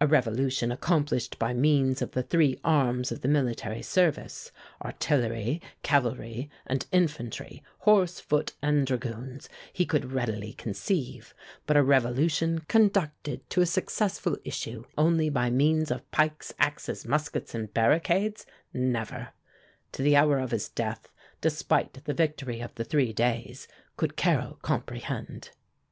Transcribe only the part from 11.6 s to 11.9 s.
but a